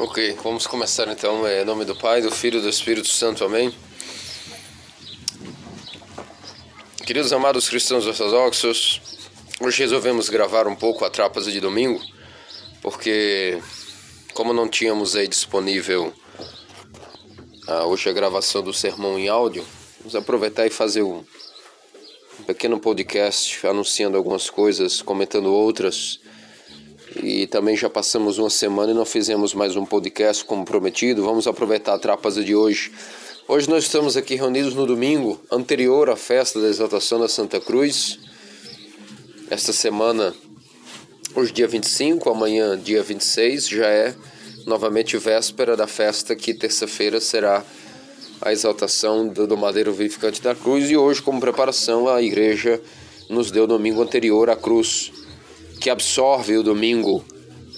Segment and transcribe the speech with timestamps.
[0.00, 1.44] Ok, vamos começar então.
[1.44, 3.44] É, em nome do Pai, do Filho e do Espírito Santo.
[3.44, 3.74] Amém.
[7.04, 9.00] Queridos amados cristãos ortodoxos,
[9.60, 12.00] hoje resolvemos gravar um pouco a Trápasa de domingo,
[12.80, 13.60] porque
[14.34, 16.12] como não tínhamos aí disponível
[17.66, 19.66] ah, hoje a gravação do sermão em áudio,
[19.98, 21.24] vamos aproveitar e fazer um,
[22.38, 26.20] um pequeno podcast anunciando algumas coisas, comentando outras
[27.16, 31.22] e também já passamos uma semana e não fizemos mais um podcast como prometido.
[31.22, 32.92] Vamos aproveitar a trapeza de hoje.
[33.46, 38.18] Hoje nós estamos aqui reunidos no domingo anterior à festa da exaltação da Santa Cruz.
[39.50, 40.34] Esta semana,
[41.34, 44.14] hoje dia 25, amanhã dia 26, já é
[44.66, 47.64] novamente véspera da festa que terça-feira será
[48.42, 52.80] a exaltação do Madeiro Vivificante da Cruz e hoje como preparação a igreja
[53.30, 55.10] nos deu domingo anterior à cruz
[55.78, 57.24] que absorve o domingo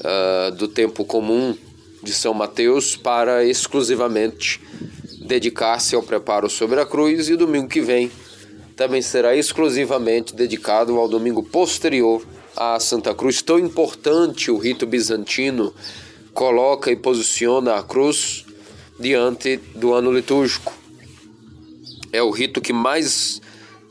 [0.00, 1.56] uh, do tempo comum
[2.02, 4.60] de São Mateus para exclusivamente
[5.20, 8.10] dedicar-se ao preparo sobre a cruz e o domingo que vem
[8.74, 13.42] também será exclusivamente dedicado ao domingo posterior à Santa Cruz.
[13.42, 15.74] Tão importante o rito bizantino
[16.32, 18.46] coloca e posiciona a cruz
[18.98, 20.72] diante do ano litúrgico.
[22.10, 23.40] É o rito que mais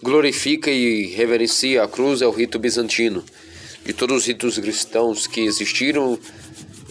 [0.02, 3.24] glorifica e reverencia a cruz, é o rito bizantino
[3.86, 6.18] de todos os ritos cristãos que existiram,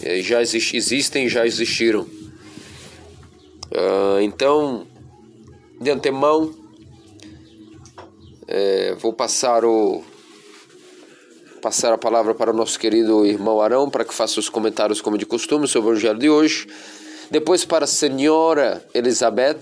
[0.01, 2.01] eh, já exist, existem, já existiram.
[3.71, 4.87] Uh, então,
[5.79, 6.53] de antemão,
[8.47, 10.03] é, vou passar o
[11.61, 15.17] passar a palavra para o nosso querido irmão Arão para que faça os comentários como
[15.17, 16.67] de costume sobre o evangelho de hoje.
[17.29, 19.59] Depois para a senhora Elizabeth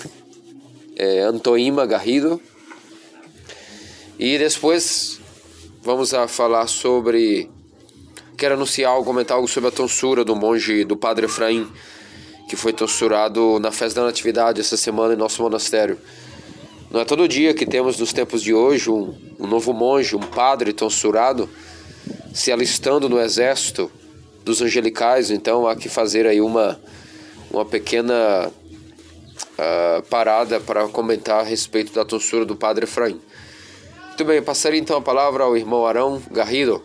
[0.95, 2.41] é, Antoima Garrido.
[4.19, 5.19] E depois
[5.87, 7.49] vamos a falar sobre.
[8.35, 11.65] Quero anunciar algo, comentar algo sobre a tonsura do monge, do padre Efraim,
[12.49, 15.97] que foi tonsurado na festa da Natividade essa semana em nosso monastério.
[16.91, 20.19] Não é todo dia que temos nos tempos de hoje um, um novo monge, um
[20.19, 21.49] padre tonsurado,
[22.33, 23.89] se alistando no exército
[24.43, 26.77] dos angelicais, então há que fazer aí uma,
[27.49, 33.21] uma pequena uh, parada para comentar a respeito da tonsura do padre Efraim.
[34.17, 35.53] Muito bem, passaria então a palavra ao
[36.31, 36.83] Garrido.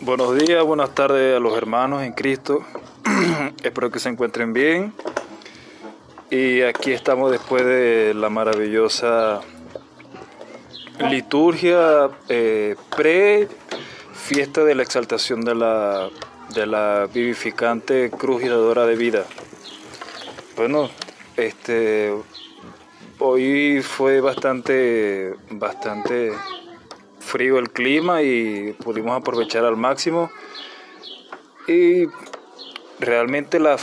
[0.00, 2.64] Buenos días, buenas tardes a los hermanos en Cristo.
[3.62, 4.92] Espero que se encuentren bien.
[6.28, 9.42] Y aquí estamos después de la maravillosa
[11.08, 13.46] liturgia eh, pre
[14.12, 16.10] fiesta de la exaltación de la,
[16.52, 19.24] de la vivificante cruz giradora de vida.
[20.56, 20.90] Bueno,
[21.46, 22.12] este
[23.22, 26.32] Hoy fue bastante, bastante
[27.18, 30.30] frío el clima y pudimos aprovechar al máximo.
[31.68, 32.06] Y
[32.98, 33.74] realmente la,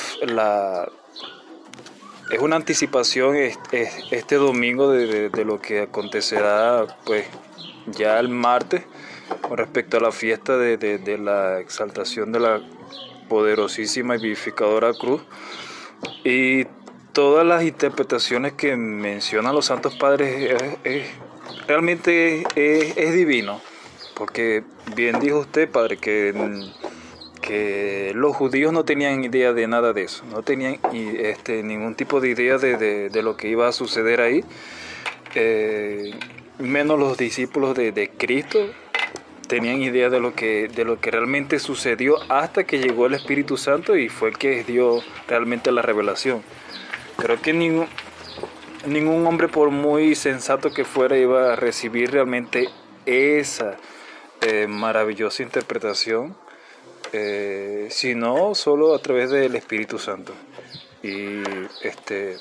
[2.31, 7.27] es una anticipación este domingo de, lo que acontecerá pues
[7.85, 8.85] ya el martes
[9.47, 12.61] con respecto a la fiesta de, de la exaltación de la
[13.29, 15.21] poderosísima y vivificadora cruz.
[16.23, 16.65] Y
[17.17, 20.53] todas las interpretaciones que mencionan los santos padres
[21.67, 23.59] realmente es, divino,
[24.13, 24.63] porque
[24.95, 26.31] bien dijo usted, padre, que,
[27.41, 32.21] que los judíos no tenían idea de nada de eso, no tenían este, ningún tipo
[32.21, 34.43] de idea de, lo que iba a suceder ahí,
[35.33, 36.11] eh,
[36.59, 38.59] menos los discípulos de, de Cristo
[39.47, 43.57] tenían idea de lo que de lo que realmente sucedió hasta que llegó el Espíritu
[43.57, 46.43] Santo y fue el que dio realmente la revelación.
[47.17, 47.87] Creo que ningún,
[48.85, 52.69] ningún hombre, por muy sensato que fuera, iba a recibir realmente
[53.05, 53.77] esa
[54.41, 56.35] eh, maravillosa interpretación,
[57.13, 60.33] eh, sino solo a través del Espíritu Santo.
[61.01, 61.41] Y
[61.81, 62.37] este,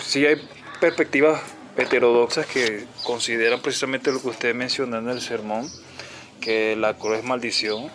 [0.00, 0.36] sí hay
[0.80, 1.40] perspectivas
[1.76, 5.70] heterodoxas que consideran precisamente lo que usted mencionó en el sermón,
[6.46, 7.90] que la cruz es maldición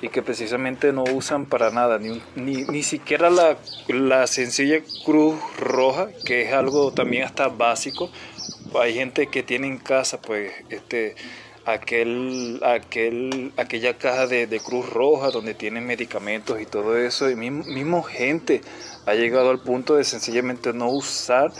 [0.00, 3.56] y que precisamente no usan para nada, ni, ni, ni siquiera la,
[3.88, 8.08] la, sencilla cruz roja, que es algo también hasta básico.
[8.80, 11.16] Hay gente que tiene en casa pues este
[11.64, 17.34] aquel, aquel, aquella caja de, de cruz roja donde tienen medicamentos y todo eso, y
[17.34, 18.60] mismo, mismo gente
[19.04, 21.50] ha llegado al punto de sencillamente no usar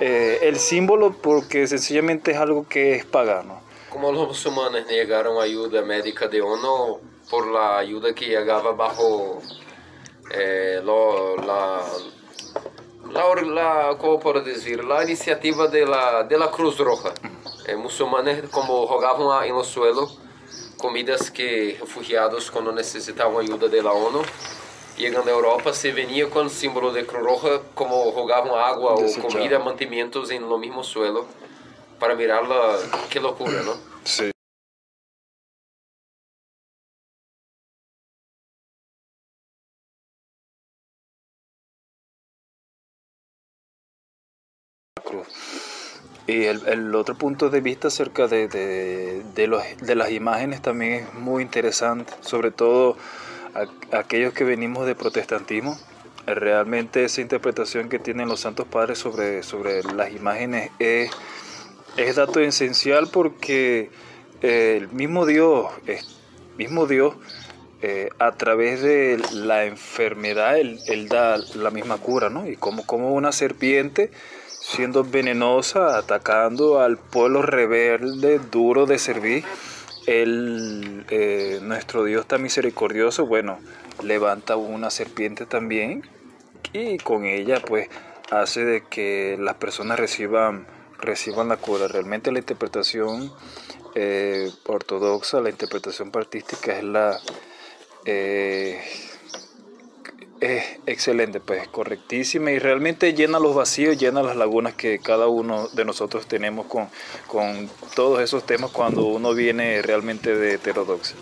[0.00, 3.66] eh, el símbolo porque sencillamente es algo que es pagano.
[3.90, 7.00] Como los musulmanes negaron ayuda médica de ONU
[7.30, 9.40] por la ayuda que llegaba bajo
[10.30, 11.82] eh, lo, la,
[13.10, 14.84] la, la, ¿cómo puedo decir?
[14.84, 17.14] la iniciativa de la, de la Cruz Roja.
[17.66, 20.18] Eh, musulmanes como rogaban en los suelos
[20.78, 24.22] comidas que refugiados quando necessitavam ajuda da ONU
[24.96, 29.14] chegando à Europa se venia com o símbolo de Cruz Roja como rogavam água ou
[29.20, 31.26] comida, mantimentos em no mesmo suelo
[31.98, 32.78] para mirarla,
[33.10, 33.78] que loucura, não?
[34.04, 34.30] Sim.
[46.26, 50.60] Y el, el, otro punto de vista acerca de, de, de, los, de, las imágenes
[50.60, 52.98] también es muy interesante, sobre todo
[53.92, 55.78] aquellos que venimos de protestantismo.
[56.26, 61.10] Realmente esa interpretación que tienen los santos padres sobre, sobre las imágenes es,
[61.98, 63.90] es dato esencial porque
[64.40, 65.66] el mismo Dios,
[66.56, 67.14] mismo Dios
[67.80, 72.48] eh, a través de la enfermedad, él, él, da la misma cura, ¿no?
[72.48, 74.10] Y como, como una serpiente
[74.46, 79.44] siendo venenosa, atacando al pueblo rebelde, duro de servir.
[80.06, 83.58] El, eh, nuestro Dios tan misericordioso, bueno,
[84.02, 86.02] levanta una serpiente también
[86.72, 87.88] y con ella pues
[88.30, 90.66] hace de que las personas reciban,
[90.98, 91.88] reciban la cura.
[91.88, 93.32] Realmente la interpretación
[93.94, 97.18] eh, ortodoxa, la interpretación partística es la...
[98.04, 98.80] Eh,
[100.40, 105.66] es excelente, pues correctísima y realmente llena los vacíos, llena las lagunas que cada uno
[105.68, 106.88] de nosotros tenemos con,
[107.26, 111.16] con todos esos temas cuando uno viene realmente de heterodoxia.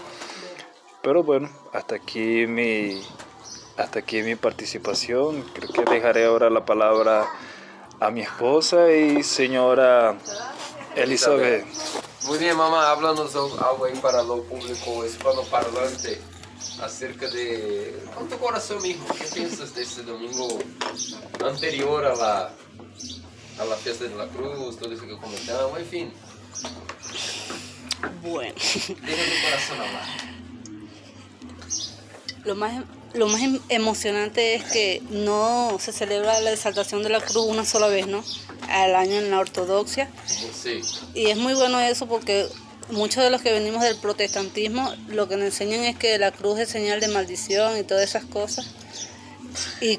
[1.02, 3.00] Pero bueno, hasta aquí mi,
[3.76, 5.44] hasta aquí mi participación.
[5.54, 7.26] Creo que dejaré ahora la palabra
[8.00, 10.16] a mi esposa y señora
[10.94, 11.64] Elizabeth.
[12.26, 16.20] Muy bien, mamá, háblanos algo ahí para lo público hispanoparlante.
[16.82, 20.48] acerca de con tu corazón mismo, ¿qué piensas de ese domingo
[21.44, 22.50] anterior a la,
[23.58, 26.12] a la fiesta de la cruz, todo eso que comentamos, en fin?
[28.22, 28.54] Bueno.
[28.54, 30.06] Deja tu corazón hablar.
[32.44, 32.84] Lo más,
[33.16, 37.64] lo más em, emocionante es que no se celebra la exaltación de la cruz una
[37.64, 38.22] sola vez, ¿no?
[38.68, 40.10] Al año en la ortodoxia.
[40.26, 40.80] Sí.
[41.14, 42.46] Y es muy bueno eso porque
[42.90, 46.58] muchos de los que venimos del protestantismo lo que nos enseñan es que la cruz
[46.60, 48.66] es señal de maldición y todas esas cosas.
[49.80, 49.98] Y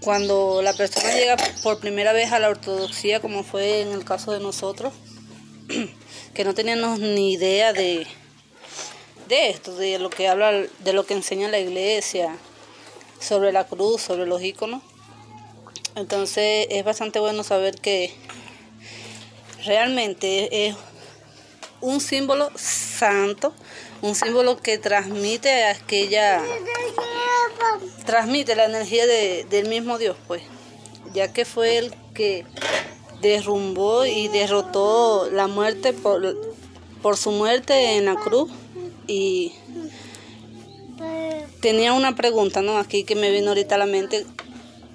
[0.00, 4.32] cuando la persona llega por primera vez a la ortodoxia, como fue en el caso
[4.32, 4.92] de nosotros,
[6.34, 8.06] que no teníamos ni idea de,
[9.28, 12.36] de esto, de lo que habla, de lo que enseña la iglesia
[13.22, 14.82] sobre la cruz, sobre los iconos.
[15.94, 18.14] Entonces es bastante bueno saber que
[19.64, 20.76] realmente es
[21.80, 23.52] un símbolo santo,
[24.00, 26.42] un símbolo que transmite aquella,
[28.06, 30.42] transmite la energía de, del mismo Dios, pues,
[31.12, 32.46] ya que fue el que
[33.20, 36.36] derrumbó y derrotó la muerte por,
[37.02, 38.50] por su muerte en la cruz
[39.06, 39.52] y
[41.62, 42.76] tenía una pregunta, ¿no?
[42.76, 44.26] Aquí que me vino ahorita a la mente.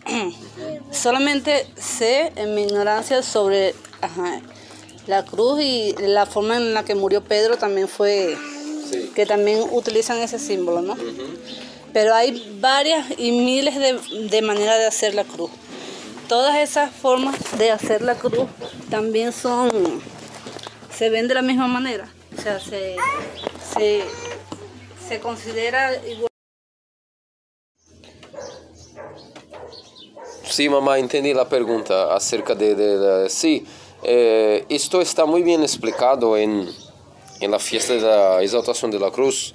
[0.92, 4.42] Solamente sé en mi ignorancia sobre ajá,
[5.08, 8.38] la cruz y la forma en la que murió Pedro también fue
[9.16, 10.96] que también utilizan ese símbolo, ¿no?
[11.94, 14.00] Pero hay varias y miles de,
[14.30, 15.50] de maneras de hacer la cruz.
[16.28, 18.48] Todas esas formas de hacer la cruz
[18.90, 19.72] también son,
[20.94, 22.10] se ven de la misma manera.
[22.38, 22.98] O sea, se,
[23.74, 24.04] se,
[25.08, 26.28] se considera igual.
[30.50, 33.66] Sí, mamá, entendí la pregunta acerca de, de, de sí.
[34.02, 36.70] Eh, esto está muy bien explicado en,
[37.42, 39.54] en la fiesta de la exaltación de la cruz.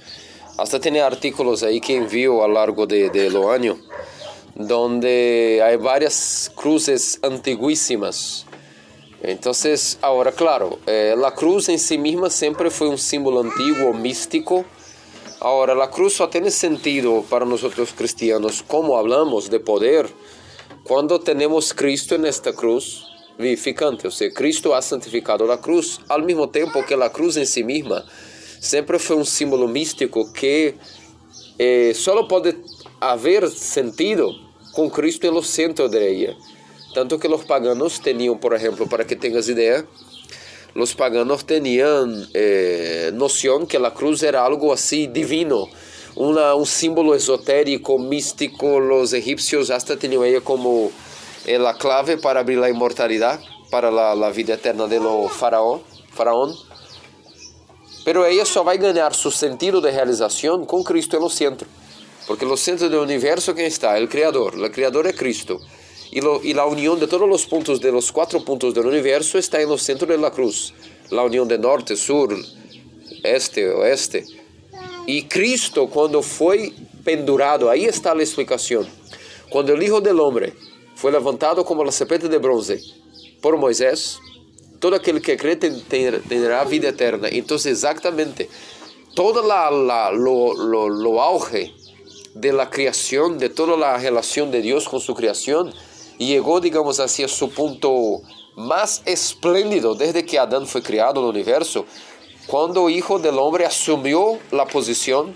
[0.59, 3.79] Hasta tiene artículos ahí que envío a lo largo de, de lo año,
[4.55, 8.45] donde hay varias cruces antiguísimas.
[9.23, 14.67] Entonces, ahora, claro, eh, la cruz en sí misma siempre fue un símbolo antiguo, místico.
[15.41, 20.09] Ahora, la cruz só tiene sentido para nosotros cristianos, como hablamos de poder,
[20.85, 23.07] cuando tenemos Cristo en esta cruz
[23.39, 27.45] vivificante, ou seja, Cristo ha santificado a cruz, ao mesmo tempo que a cruz em
[27.45, 28.05] si mesma
[28.61, 30.75] sempre foi um símbolo místico que
[31.59, 32.57] eh, só pode
[33.01, 34.33] haver sentido
[34.73, 36.37] com Cristo no centro de ella.
[36.95, 39.87] Tanto que os paganos tinham, por exemplo, para que tenhas ideia,
[40.75, 45.69] os paganos tinham eh, noção que a cruz era algo assim divino,
[46.17, 48.79] uma, um símbolo esotérico, místico.
[49.01, 50.93] Os egípcios até tinham ela como
[51.47, 55.81] é a clave para abrir a imortalidade, para a vida eterna do faraó,
[56.13, 56.55] faraón.
[58.05, 61.69] Pero ela só vai ganhar seu sentido de realização com Cristo no centro.
[62.27, 63.99] Porque no centro do universo quem está?
[63.99, 64.55] O Criador.
[64.55, 65.61] O Criador é Cristo.
[66.13, 69.39] E, lo, e a união de todos os pontos, de los quatro pontos do universo
[69.39, 70.75] está no centro da cruz.
[71.11, 72.37] A união de norte, sur,
[73.25, 74.42] este, oeste.
[75.07, 76.73] Y Cristo cuando fue
[77.05, 78.87] pendurado, ahí está la explicación.
[79.51, 80.55] Cuando el Hijo del Hombre
[80.95, 82.81] fue levantado como la serpiente de bronce
[83.41, 84.19] por Moisés,
[84.79, 87.29] todo aquel que cree tendrá vida eterna.
[87.31, 88.49] Entonces exactamente
[89.15, 89.71] todo la,
[90.11, 91.73] lo, lo, lo auge
[92.35, 95.73] de la creación, de toda la relación de Dios con su creación,
[96.19, 98.23] llegó, digamos así, a su punto
[98.57, 101.85] más espléndido desde que Adán fue creado en el universo,
[102.47, 105.35] cuando el Hijo del Hombre asumió la posición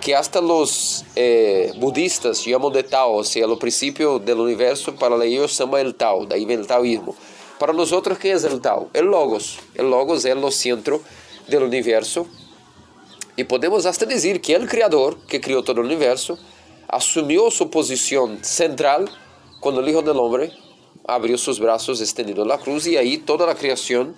[0.00, 5.22] que hasta los eh, budistas llaman de Tao, o sea, el principio del universo para
[5.24, 7.14] ellos se llama el Tao, de ahí viene el taoísmo.
[7.58, 8.90] Para nosotros, ¿qué es el Tao?
[8.92, 9.58] El Logos.
[9.74, 11.00] El Logos es el centro
[11.48, 12.26] del universo.
[13.34, 16.38] Y podemos hasta decir que el Creador, que creó todo el universo,
[16.88, 19.10] asumió su posición central
[19.60, 20.52] cuando el Hijo del Hombre
[21.06, 24.14] abrió sus brazos extendido la cruz y ahí toda la creación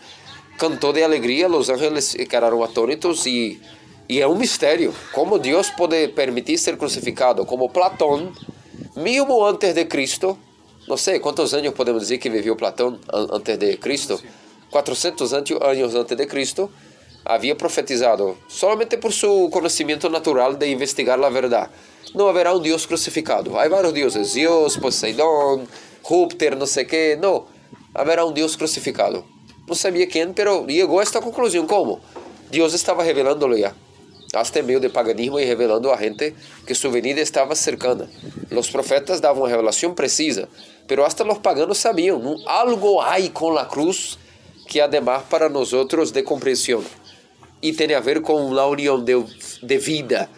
[0.59, 3.61] cantó de alegría, los ángeles quedaron atónitos y,
[4.07, 4.93] y es un misterio.
[5.15, 7.47] ¿Cómo Dios puede permitir ser crucificado?
[7.47, 8.35] Como Platón,
[8.97, 10.37] mismo antes de Cristo,
[10.87, 13.00] no sé cuántos años podemos decir que vivió Platón
[13.33, 14.21] antes de Cristo,
[14.71, 16.71] 400 años antes de Cristo,
[17.25, 21.71] había profetizado, solamente por su conocimiento natural de investigar la verdad.
[22.15, 23.61] No habrá un Dios crucificado.
[23.61, 25.69] Hay varios dioses, Dios, Poseidón,
[26.03, 27.19] Júpiter, no sé qué.
[27.21, 27.47] No,
[27.93, 29.25] habrá un Dios crucificado.
[29.68, 31.66] No sabía quién, pero llegó a esta conclusión.
[31.66, 32.00] ¿Cómo?
[32.50, 33.75] Dios estaba revelándolo ya.
[34.32, 36.34] Hasta en medio de paganismo y revelando a gente
[36.66, 38.08] que su venida estaba cercana.
[38.50, 40.48] Los profetas daban revelación precisa,
[40.87, 42.37] pero hasta los paganos sabían, ¿no?
[42.46, 44.18] algo hay con la cruz
[44.66, 46.82] que además para nosotros de comprensión
[47.60, 49.22] y tiene a ver con la unión de,
[49.62, 50.30] de vida.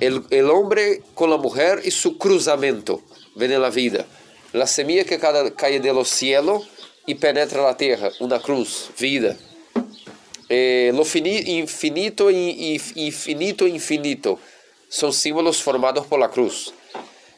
[0.00, 3.02] El, el, hombre con la mujer y su cruzamiento
[3.36, 4.06] viene la vida.
[4.52, 6.68] La semilla que cae de los cielos
[7.10, 9.36] y penetra la tierra, una cruz, vida.
[10.48, 14.38] Eh, lo infinito y infinito infinito
[14.88, 16.72] son símbolos formados por la cruz.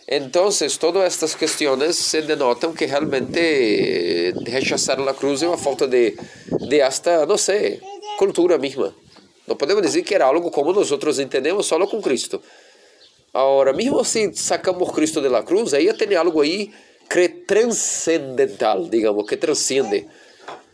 [0.06, 5.86] Entonces, todas estas cuestiones se denotan que realmente eh, rechazar la cruz es una falta
[5.86, 6.16] de,
[6.68, 7.80] de no sé,
[8.18, 8.94] cultura misma.
[9.48, 12.40] Não podemos dizer que era algo como nós outros entendemos só com Cristo.
[13.32, 16.70] Agora, mesmo se sacamos Cristo de la cruz, aí tem algo aí
[17.12, 20.06] que transcendental, digamos, que transcende.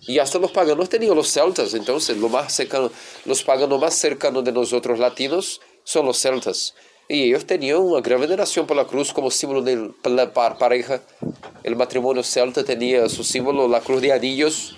[0.09, 2.90] E hasta os paganos tinham os celtas, então, lo mais cercano,
[3.26, 6.73] os paganos mais cercanos de nós outros latinos são os celtas.
[7.11, 9.75] E eles tinham uma grande veneração pela cruz como símbolo de
[10.59, 11.02] pareja.
[11.66, 14.76] O matrimônio celta tinha seu símbolo, a cruz de anillos,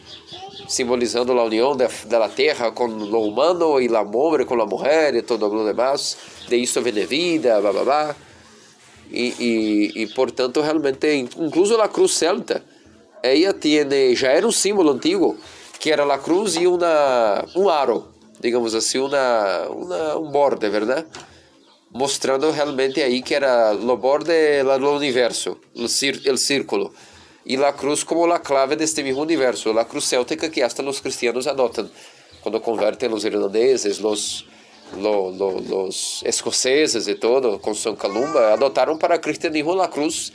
[0.66, 5.14] simbolizando a união da, da terra com o humano e a homem com a mulher
[5.14, 6.16] e todo o demás.
[6.48, 8.16] De isso vem vida, blá, blá,
[9.10, 9.18] blá.
[9.18, 12.62] E, e, e, portanto, realmente, incluso a cruz celta,
[13.22, 15.36] ela tiene, já era um símbolo antigo,
[15.78, 18.08] que era a cruz e uma, um aro,
[18.40, 21.06] digamos assim, uma, uma, um borde, verdade?
[21.92, 26.92] Mostrando realmente aí que era o borde do universo, o círculo
[27.44, 31.00] e a cruz como a clave deste mesmo universo, a cruz céltica que hasta os
[31.00, 31.90] cristianos adotam
[32.42, 34.46] quando convertem os irlandeses, os,
[34.96, 40.32] los, los, los escoceses e todo, com São Calumba, adotaram para cristianismo a cruz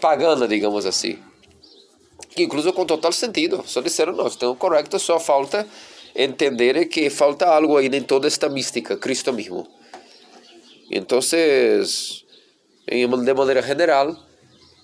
[0.00, 1.18] pagana, digamos assim.
[2.36, 5.66] Incluso com total sentido, só disseram, não, estão correto, só falta
[6.14, 9.66] entender que falta algo aí em toda esta mística, Cristo mesmo.
[10.90, 14.16] Então, de maneira general,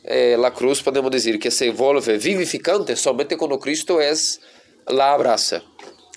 [0.05, 4.13] eh, la cruz podemos dizer que se volve vivificante somente quando Cristo é
[4.89, 5.63] la abraça.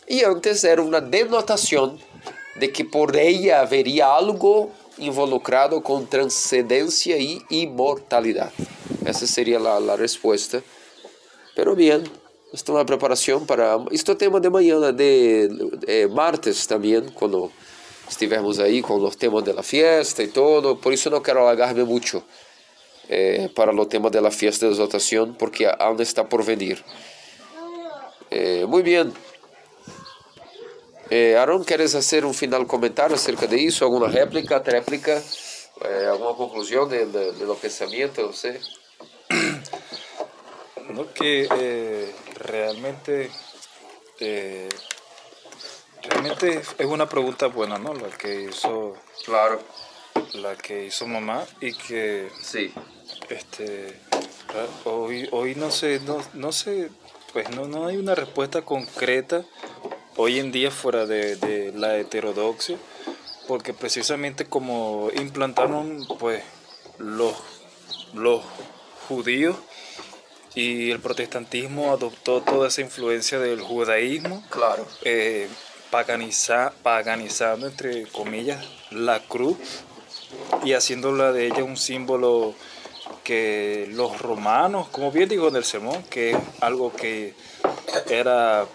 [0.07, 1.99] E antes era uma denotação
[2.55, 8.53] de que por ella haveria algo involucrado com transcendência e imortalidade.
[9.03, 10.63] Essa seria a, resposta.
[11.53, 12.03] Pero bien,
[12.53, 13.77] esta é uma preparação para.
[13.91, 15.47] Isto é tema de manhã, de,
[15.77, 17.51] de martes também, quando
[18.09, 20.75] estivermos aí com os temas da fiesta e todo.
[20.77, 21.83] Por isso não quero alargar-me
[23.09, 26.83] eh, para o tema da fiesta de exaltação, porque ainda está por vir.
[28.31, 29.13] Eh, bem.
[31.09, 33.85] Eh, Aaron, ¿quieres hacer un final comentario acerca de eso?
[33.85, 35.17] ¿Alguna réplica, tréplica?
[35.17, 38.25] Eh, ¿Alguna conclusión de, de, de los pensamientos?
[38.25, 38.59] No sé.
[40.89, 43.31] No, que eh, realmente,
[44.19, 44.69] eh,
[46.03, 47.93] realmente es una pregunta buena, ¿no?
[47.95, 48.93] La que hizo,
[49.25, 49.59] claro,
[50.35, 52.71] la que hizo mamá y que, sí,
[53.29, 53.99] este,
[54.85, 56.91] hoy, hoy no sé, no, no sé,
[57.33, 59.43] pues no, no hay una respuesta concreta
[60.17, 62.77] hoy en día fuera de, de la heterodoxia,
[63.47, 66.43] porque precisamente como implantaron pues
[66.97, 67.35] los,
[68.13, 68.41] los
[69.07, 69.55] judíos
[70.55, 74.43] y el protestantismo adoptó toda esa influencia del judaísmo.
[74.49, 74.87] Claro.
[75.03, 75.49] Eh,
[75.91, 79.57] paganiza, paganizando, entre comillas, la cruz
[80.63, 82.53] y haciéndola de ella un símbolo
[83.23, 87.33] que los romanos, como bien digo en el sermón, que es algo que
[88.09, 88.65] era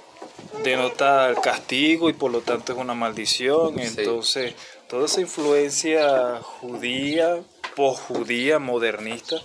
[0.64, 3.78] denota el castigo y por lo tanto es una maldición.
[3.78, 4.54] Entonces,
[4.88, 7.40] toda esa influencia judía,
[7.76, 9.36] posjudía, modernista,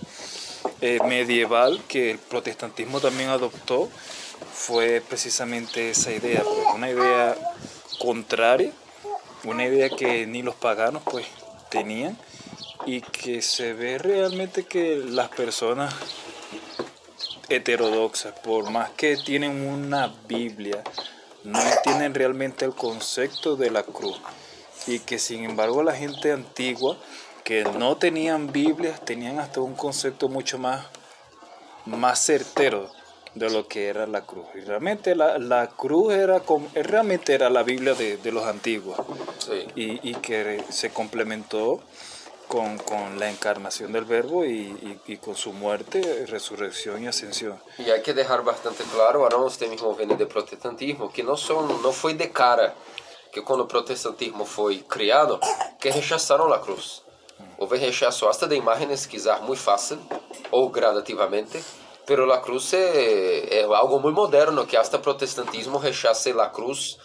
[0.80, 3.88] eh, medieval, que el protestantismo también adoptó,
[4.52, 7.36] fue precisamente esa idea, pues, una idea
[7.98, 8.72] contraria,
[9.44, 11.26] una idea que ni los paganos pues
[11.70, 12.18] tenían
[12.84, 15.94] y que se ve realmente que las personas
[17.48, 20.82] heterodoxas, por más que tienen una Biblia,
[21.44, 24.20] no tienen realmente el concepto de la cruz.
[24.86, 26.96] Y que sin embargo la gente antigua,
[27.44, 30.86] que no tenían Biblias, tenían hasta un concepto mucho más,
[31.84, 32.90] más certero
[33.34, 34.46] de lo que era la cruz.
[34.54, 36.42] Y realmente la, la cruz era,
[36.74, 38.98] realmente era la Biblia de, de los antiguos.
[39.76, 41.80] Y, y que se complementó
[42.48, 47.58] con, con, la encarnación del verbo y, y, y, con su muerte, resurrección y ascensión.
[47.78, 51.82] Y hay que dejar bastante claro, ahora usted mismo viene de protestantismo, que no, son,
[51.82, 52.74] no fue de cara
[53.32, 55.38] que cuando el protestantismo fue creado,
[55.78, 57.02] que rechazaron la cruz.
[57.58, 59.98] Houve rechazo hasta de imágenes quizás muy fácil
[60.50, 61.62] ou gradativamente,
[62.06, 66.98] pero la cruz é, é algo muito moderno, que hasta protestantismo rechace la cruz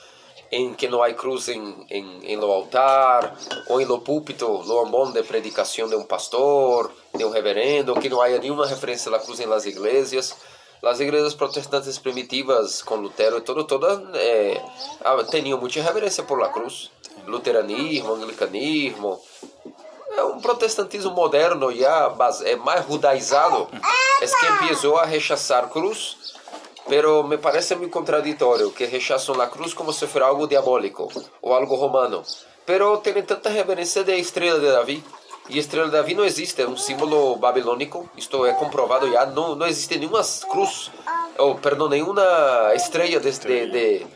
[0.52, 4.82] em que não há cruz em, em, em lo altar, ou em lo púlpito, lo
[4.82, 9.20] ambón de predicação de um pastor, de um reverendo, que não há nenhuma referência à
[9.20, 10.36] cruz em las iglesias.
[10.84, 14.60] As igrejas protestantes primitivas, com Lutero e todo, toda, é,
[15.30, 16.92] tinham muita reverência por la cruz.
[17.28, 19.22] Luteranismo, anglicanismo,
[20.18, 22.12] é um protestantismo moderno, já
[22.44, 23.68] é mais judaizado,
[24.22, 26.31] é que começou a rechaçar cruz
[26.92, 31.08] Pero me parece muy contradictorio que rechazan la cruz como si fuera algo diabólico
[31.40, 32.22] o algo romano.
[32.66, 35.02] Pero tienen tanta reverencia de estrella de David.
[35.48, 38.10] E estrela de Davi não existe, é um símbolo babilônico.
[38.18, 39.26] Isto é comprovado já.
[39.26, 40.92] Não, não existe nenhuma cruz,
[41.38, 44.08] ou perdão, nenhuma estrela de, de, de,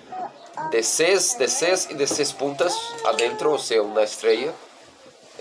[0.70, 4.54] de, seis, de seis e de seis puntas adentro, ou seja, uma estrela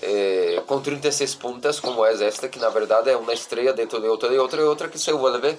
[0.02, 4.06] eh, com 36 puntas, como é esta, que na verdade é uma estrela dentro de
[4.06, 5.58] outra, de outra, e outra que se vuelve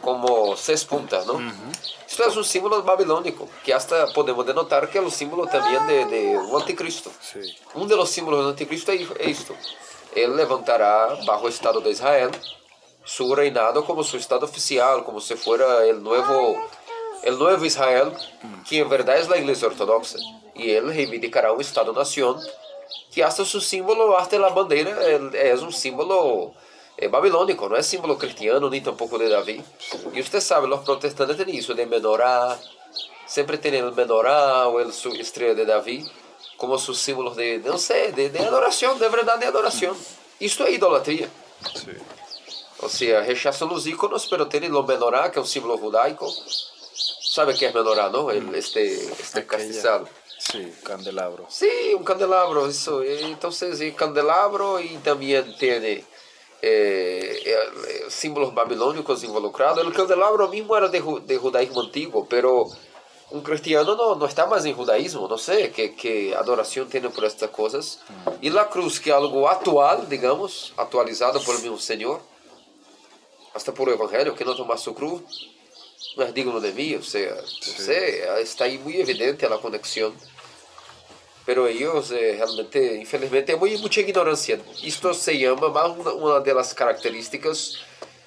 [0.00, 1.40] como seis puntas, não?
[2.06, 6.04] Isto é um símbolo babilônico, que hasta podemos denotar que é o símbolo também de,
[6.04, 7.10] de o anticristo.
[7.20, 7.56] Sí.
[7.74, 9.56] Um dos símbolos do anticristo é, é isto.
[10.14, 12.30] Ele levantará bajo o Estado de Israel
[13.04, 16.56] su reinado como su estado oficial, como se fuera el nuevo,
[17.22, 18.12] el nuevo Israel,
[18.68, 20.18] que en verdad es la iglesia ortodoxa.
[20.54, 22.40] Y él reivindicará un Estado-nación
[23.12, 24.90] que hasta su símbolo, hasta la bandera,
[25.34, 26.52] es un símbolo
[26.98, 29.62] é babilônico, não é símbolo cristiano, nem tampouco de Davi.
[30.12, 32.58] E você sabe, os protestantes têm isso de menorá,
[33.26, 36.08] sempre têm o menorá ou a estrela de Davi
[36.56, 39.94] como seus símbolos de, não sei, de, de adoração, de verdade de adoração.
[40.40, 41.28] Isto é idolatria.
[41.74, 41.96] Sim.
[42.78, 46.26] Ou seja, rechaçam os íconos, mas tem o menorá, que é um símbolo judaico.
[47.34, 48.30] Sabe o que é menorá, não?
[48.54, 50.08] Este, este castiçado.
[50.38, 51.46] Sí, candelabro.
[51.48, 53.02] Sí, un candelabro, eso.
[53.02, 56.04] Entonces, el candelabro y también tiene
[56.62, 59.86] é, é, símbolos babilônicos involucrados.
[59.86, 62.70] O candelabro mesmo era de, de judaísmo antigo, pero
[63.30, 67.24] um cristiano não, não está mais em judaísmo, não sei que, que adoração tem por
[67.24, 67.98] estas coisas.
[68.40, 72.20] E a cruz, que é algo atual, digamos, atualizado por mesmo Senhor,
[73.54, 75.22] hasta por o Evangelho, que não tomar sua cruz,
[76.16, 80.14] não é digno de mim, ou seja, não sei, está aí muito evidente a conexão
[81.46, 84.58] pero ellos eh, realmente, infelizmente, hay muy, mucha ignorancia.
[84.82, 87.78] Esto se llama más una, una, de las características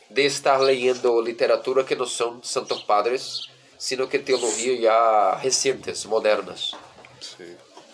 [0.10, 6.72] de estar leyendo literatura que no son santos padres, sino que teología ya recientes, modernas.
[7.20, 7.44] Sí.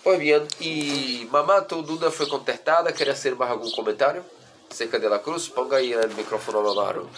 [0.04, 4.24] Pues bien, y mamá, tu duda fue contestada, ¿quieres hacer más algún comentario
[4.70, 5.50] acerca de la cruz?
[5.50, 7.10] Ponga ahí el micrófono a mamá,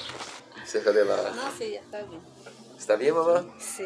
[0.63, 1.31] acerca de la...
[1.31, 2.21] No, sí, ya está bien.
[2.77, 3.45] ¿Está bien, mamá?
[3.59, 3.83] Sí.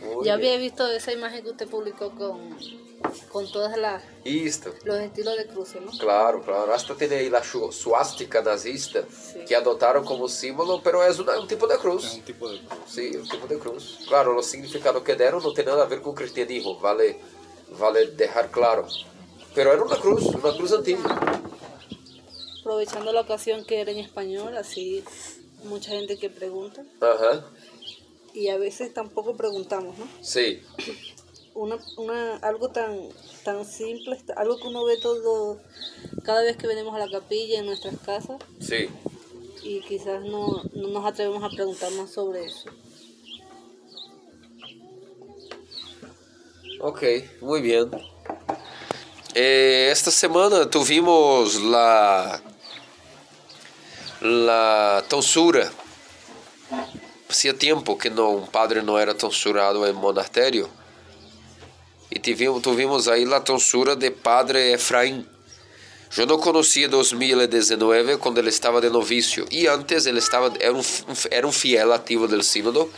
[0.00, 0.54] Muy ya bien.
[0.54, 2.58] había visto esa imagen que usted publicó con
[3.30, 4.74] con todas las Isto.
[4.84, 5.90] los estilos de cruce, ¿no?
[5.98, 6.72] Claro, claro.
[6.72, 9.44] Hasta tem aí a suástica nazista sí.
[9.46, 12.04] que adotaram como símbolo, pero um, um tipo de cruz.
[12.04, 12.80] É um tipo de cruz.
[12.86, 13.98] Sim, um tipo de cruz.
[14.06, 17.16] Claro, o significado que deram não tem nada a ver com o cristianismo, vale,
[17.70, 18.86] vale deixar claro.
[19.54, 21.08] Pero era uma cruz, uma cruz antiga.
[22.60, 25.02] Aprovechando a ocasião que era em espanhol, assim,
[25.64, 26.84] muita gente que pergunta.
[27.00, 27.44] Ajá.
[28.32, 30.06] Y a veces tampoco preguntamos, ¿no?
[30.22, 30.62] Sí.
[31.54, 33.08] una, una, algo tan,
[33.44, 35.60] tan simple, algo que uno ve todo,
[36.24, 38.40] cada vez que venimos a la capilla en nuestras casas.
[38.60, 38.88] Sí.
[39.62, 42.70] Y quizás no, no nos atrevemos a preguntar más sobre eso.
[46.80, 47.02] Ok,
[47.42, 47.90] muy bien.
[49.34, 52.42] Eh, esta semana tuvimos la,
[54.22, 55.70] la tonsura.
[57.28, 60.68] Hacía tiempo que no, un padre no era tonsurado en monasterio.
[62.20, 65.26] Tivemos, tuvimos aí a tonsura de padre Efraim.
[66.16, 69.46] Eu não conhecia 2019 quando ele estava de novício.
[69.50, 70.82] E antes ele estava, era um,
[71.30, 72.92] era um fiel ativo do sínodo.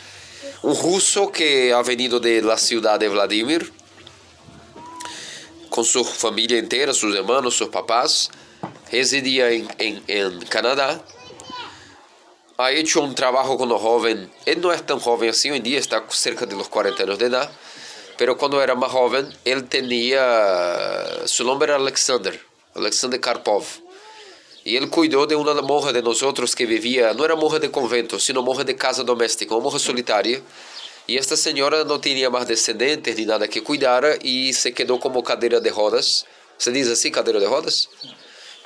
[0.64, 3.70] Um russo que ha venido de la cidade de Vladimir.
[5.70, 8.30] Com sua família inteira, seus irmãos, seus papás.
[8.90, 10.98] Residia em, em, em Canadá.
[12.58, 14.30] Ha hecho um trabalho com o jovem.
[14.46, 17.18] Ele não é tão jovem assim, hoje em dia está cerca de los 40 anos
[17.18, 17.50] de idade
[18.22, 20.20] pero quando era mais jovem, ele tinha.
[21.26, 22.38] Seu nome era Alexander,
[22.72, 23.66] Alexander Karpov.
[24.64, 27.68] E ele cuidou de uma monja de nós outros que vivia, não era monja de
[27.68, 30.40] convento, sino monja de casa doméstica, uma monja solitária.
[31.08, 35.20] E esta senhora não tinha mais descendentes nem nada que cuidara e se quedou como
[35.20, 36.24] cadeira de rodas.
[36.56, 37.88] Você diz assim, cadeira de rodas?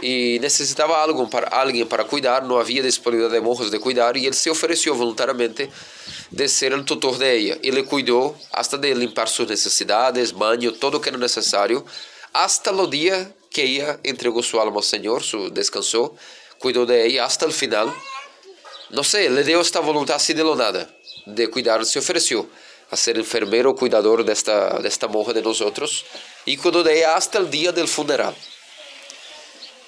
[0.02, 4.26] E necessitava algo para, alguém para cuidar, não havia disponibilidade de monjas de cuidar, e
[4.26, 5.70] ele se ofereceu voluntariamente
[6.30, 7.58] de ser o tutor de ella.
[7.62, 11.84] Ele cuidou hasta de limpar suas necessidades, banho, todo o que era necessário,
[12.32, 16.16] hasta o dia que ella entregou sua alma ao Senhor, su, descansou,
[16.58, 17.94] cuidou de ella hasta o final.
[18.90, 20.88] Não sei, le deu esta vontade assim de lo nada,
[21.26, 22.48] de cuidar, se ofereceu
[22.90, 26.04] a ser enfermeiro cuidador desta, desta monja de nós outros,
[26.46, 28.34] e cuidou de ella hasta o dia do funeral.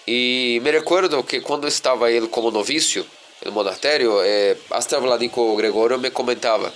[0.07, 3.07] E me recuerdo que quando estava ele como novício,
[3.45, 6.73] no monastério, eh, hasta Vladico Gregorio me comentava,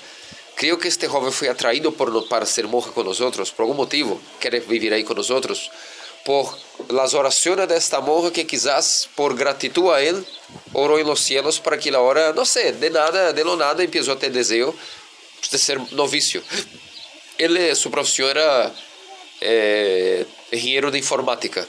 [0.55, 3.18] creio que este jovem foi atraído por, para ser monja com nós
[3.51, 5.29] por algum motivo, quer viver aí com nós
[6.25, 6.57] por
[6.88, 10.25] las orações desta monja que quizás por gratitud a ele,
[10.72, 13.87] orou em los cielos para que a hora, não sei, de nada, de lo nada,
[13.87, 14.75] começou a ter desejo
[15.51, 16.42] de ser novício.
[17.38, 18.72] Ele, sua profissão era
[19.40, 21.66] eh, engenheiro de informática.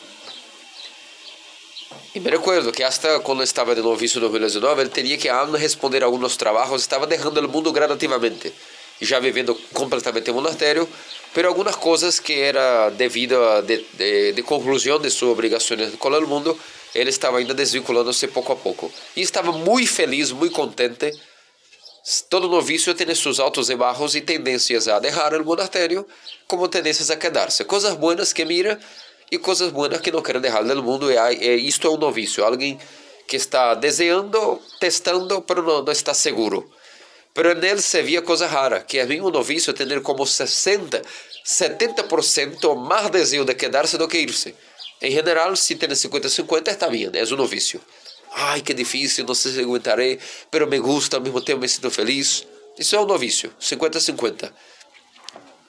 [2.16, 5.44] E me recuerdo que hasta quando estava de novicio em 2019, ele teria que a
[5.46, 8.54] responder alguns trabalhos, estava deixando o mundo gradativamente,
[9.02, 10.88] já vivendo completamente em monastério,
[11.34, 16.08] mas algumas coisas que era devido a de, de, de conclusão de suas obrigações com
[16.08, 16.56] o mundo,
[16.94, 18.92] ele estava ainda desvinculando-se pouco a pouco.
[19.16, 21.12] E estava muito feliz, muito contente.
[22.30, 26.06] Todo novicio tem seus altos e baixos e tendências a deixar o monastério,
[26.48, 27.64] como tendências a quedar-se.
[27.64, 28.80] Coisas boas que mira
[29.32, 31.10] e coisas boas que não quero deixar no mundo.
[31.12, 32.80] É, é, isto é um novício, alguém
[33.28, 36.70] que está desejando, testando, mas não, não está seguro.
[37.34, 41.02] Pero nele se via coisa rara, que é um novício ter como 60,
[41.46, 44.54] 70% mais desejo de quedar-se do que ir-se.
[45.02, 47.82] Em geral, se tem 50-50, está bem, é um novício.
[48.36, 51.90] Ai, que difícil, não sei se aguentarei, pero me gusta, ao mesmo tempo me sinto
[51.92, 52.48] feliz.
[52.78, 54.52] Isso é um novício, 50-50.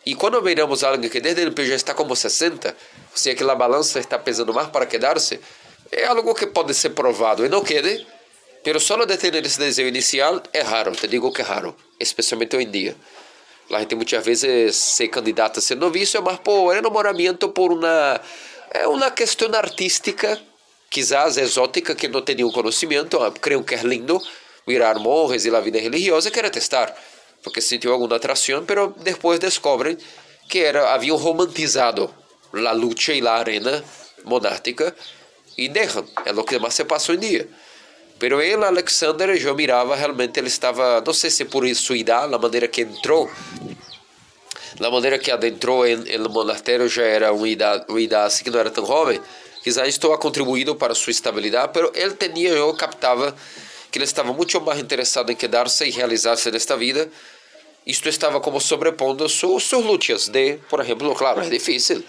[0.06, 2.74] E quando miramos algo que desde o já está como 60, ou
[3.16, 5.40] seja, que a balança está pesando mais para quedar-se,
[5.90, 8.06] é algo que pode ser provado e não quede,
[8.66, 12.54] mas só de ter esse desejo inicial é raro, te digo que é raro, especialmente
[12.54, 12.96] hoje em dia.
[13.70, 18.20] A gente muitas vezes se candidata a ser noviço, mas por enamoramento, por uma,
[18.70, 20.38] é uma questão artística,
[20.90, 24.20] quizás exótica, que não tem nenhum conhecimento, creio que é lindo,
[24.66, 26.94] virar monges e a vida religiosa, quer testar
[27.44, 29.96] porque sentiu alguma atração, mas depois descobrem
[30.48, 32.12] que era haviam romantizado
[32.52, 33.84] a luta e a arena
[34.24, 34.96] monástica
[35.56, 36.04] e deixam.
[36.24, 37.48] É o que mais se passa hoje em dia.
[38.18, 42.38] Pero ele, Alexander, eu mirava realmente, ele estava, não sei se por sua idade, a
[42.38, 43.30] maneira que entrou,
[44.80, 45.84] a maneira que adentrou
[46.20, 49.20] no monastério já era uma idade, uma idade assim que não era tão jovem,
[49.62, 53.34] quizás isto ha contribuído para sua estabilidade, pero ele tinha, eu captava
[53.90, 57.10] que ele estava muito mais interessado em quedar-se e realizar-se nesta vida
[57.86, 62.02] isto estava como sobrepondo suas lutas de, por exemplo, claro, é difícil,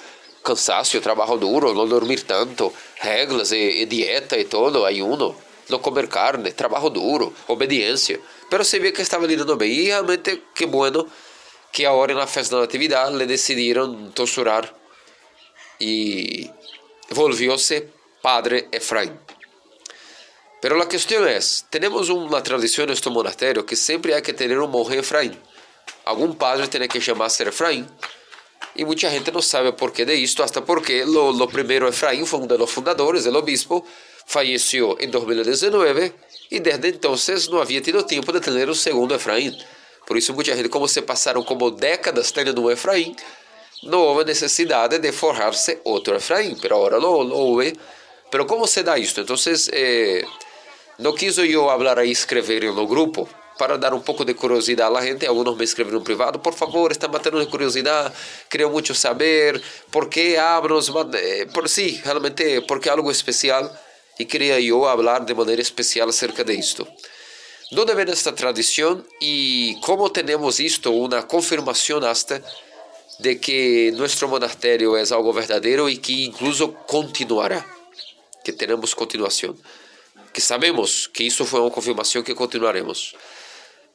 [0.44, 5.36] cansaço, trabalho duro, não dormir tanto, regras e, e dieta e todo, ayuno,
[5.68, 8.20] não comer carne, trabalho duro, obediência.
[8.50, 11.06] Mas se vê que estava lidando bem e realmente que bueno
[11.74, 14.74] que agora na festa da natividade le decidiram torturar
[15.78, 16.50] e
[17.10, 17.90] volviu-se
[18.22, 19.12] Padre Efraim.
[20.62, 21.38] Pero a questão é,
[21.70, 25.38] temos uma tradição neste monastério que sempre há que ter um monge Efraim
[26.06, 27.88] algum padre tem que chamar-se Efraim.
[28.76, 32.40] E muita gente não sabe por que de isto, até porque o, primeiro Efraim foi
[32.40, 33.86] um dos fundadores, o obispo,
[34.26, 36.14] faleceu em 2019
[36.52, 37.16] e desde então
[37.50, 39.56] não havia tido tempo de ter o segundo Efraim.
[40.06, 43.16] Por isso, muita gente, como se passaram como décadas tendo um Efraim,
[43.84, 47.74] não houve necessidade de forjar-se outro Efraim, mas agora não, houve.
[48.32, 49.22] Mas como se dá isto?
[49.22, 49.36] Então,
[49.72, 50.26] eh,
[51.00, 55.02] não quis eu falar aí, escrever no grupo, para dar um pouco de curiosidade à
[55.02, 55.26] gente.
[55.26, 58.14] Alguns me escreveram no privado, por favor, está matando de curiosidade,
[58.50, 60.92] queria muito saber por que abros,
[61.54, 63.70] por si, realmente, porque algo especial
[64.20, 66.88] e queria eu falar de maneira especial acerca de isto.
[67.78, 72.42] Onde vem esta tradição e como temos isto, uma confirmação hasta
[73.20, 77.66] de que nosso monastério é algo verdadeiro e que incluso continuará,
[78.44, 79.56] que teremos continuação,
[80.32, 83.16] que sabemos que isso foi uma confirmação que continuaremos.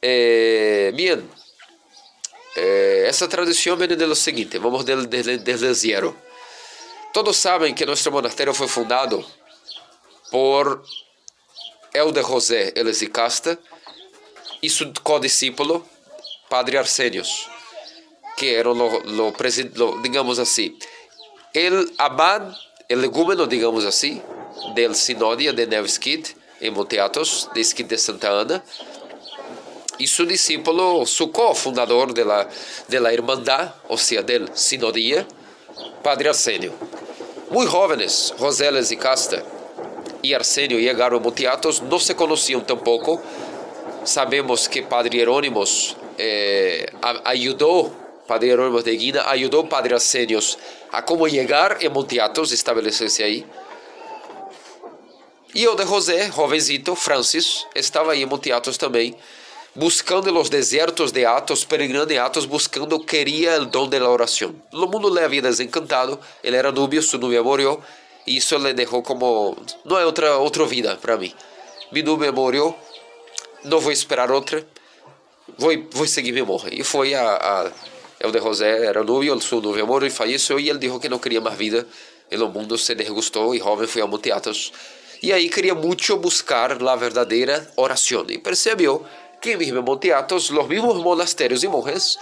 [0.01, 1.29] Eh, bien,
[2.55, 6.15] eh, essa tradição vem do seguinte, vamos desde, desde, desde zero.
[7.13, 9.23] Todos sabem que nosso monastério foi fundado
[10.31, 10.83] por
[11.93, 13.59] Elder José Elesicasta
[14.61, 15.85] e seu codiscípulo,
[16.49, 17.49] Padre Arsénios,
[18.37, 19.33] que era, lo, lo,
[19.75, 20.77] lo, digamos assim,
[21.53, 22.53] el abad,
[22.89, 24.21] el legúmeno, digamos assim,
[24.73, 26.27] del Sinódia de Nevskid,
[26.61, 28.63] em Monte Athos, de Skid de Santa Ana,
[30.01, 32.47] e seu discípulo, su cofundador de la,
[32.87, 33.11] de la
[33.87, 35.27] ou seja, del Sinodia,
[36.01, 36.73] Padre Arsenio.
[37.51, 39.45] Muito jovens, Roseles e Casta
[40.23, 43.21] e Arsenio chegaram a Monte Athos, não se conheciam tampouco.
[44.03, 46.91] Sabemos que Padre Jerônimos eh,
[47.25, 47.91] ajudou,
[48.27, 50.39] Padre Jerônimos de Guina ajudou Padre Arsenio
[50.91, 53.45] a como chegar a Monte Athos, estabelecer-se aí.
[55.53, 59.15] E o de José, jovenzito, Francis, estava aí em Monte Athos também
[59.73, 64.53] buscando los desertos de Atos, peregrinando em Atos, buscando, queria o dom da oração.
[64.71, 67.81] O mundo le desencantado, ele era núbio, sua núbia morreu,
[68.27, 71.33] e isso le deixou como, não é outra, outra vida para mim.
[71.91, 72.75] Minha núbia morreu,
[73.63, 74.65] não vou esperar outra,
[75.57, 76.69] vou, vou seguir minha morte.
[76.71, 77.71] E foi a, a
[78.19, 81.17] el de José, era núbio, sua núbia morreu e faleceu, e ele disse que não
[81.17, 81.87] queria mais vida
[82.29, 84.71] no mundo, se desgustou, e jovem foi a Monte Atos.
[85.23, 89.05] E aí queria muito buscar a verdadeira oração, e percebeu
[89.41, 92.19] que mismo Monte Athos, los mismos monasterios y monjes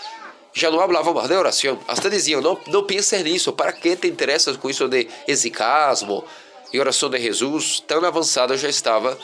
[0.53, 1.79] já não falavam mais de oração.
[1.88, 6.23] Hasta diziam, não, não penses nisso, para que te interessas com isso de exicasmo
[6.71, 7.82] e oração de Jesus?
[7.86, 9.17] Tão avançada já estava